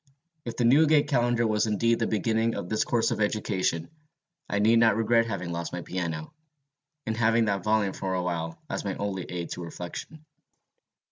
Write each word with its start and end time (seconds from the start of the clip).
If 0.45 0.57
the 0.57 0.65
Newgate 0.65 1.07
Calendar 1.07 1.45
was 1.45 1.67
indeed 1.67 1.99
the 1.99 2.07
beginning 2.07 2.55
of 2.55 2.69
this 2.69 2.83
course 2.85 3.11
of 3.11 3.21
education, 3.21 3.91
I 4.49 4.57
need 4.57 4.79
not 4.79 4.95
regret 4.95 5.27
having 5.27 5.51
lost 5.51 5.73
my 5.73 5.83
piano, 5.83 6.33
and 7.05 7.15
having 7.15 7.45
that 7.45 7.63
volume 7.63 7.93
for 7.93 8.15
a 8.15 8.23
while 8.23 8.59
as 8.67 8.83
my 8.83 8.95
only 8.95 9.25
aid 9.29 9.51
to 9.51 9.61
reflection. 9.61 10.25